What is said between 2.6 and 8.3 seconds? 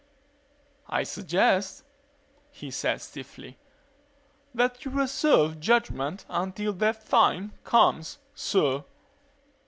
said stiffly, "that you reserve judgement until that time comes,